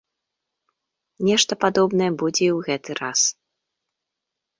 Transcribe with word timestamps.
Нешта 1.27 1.57
падобнае 1.65 2.07
будзе 2.21 2.43
і 2.47 2.49
ў 2.57 2.71
гэты 2.71 2.91
раз. 3.01 3.19